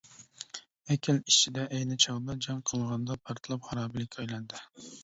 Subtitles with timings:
[0.91, 4.69] ھەيكەل ئىچىدە ئەينى چاغدا جەڭ قىلغاندا پارتلاپ خارابىلىككە ئايلاندى.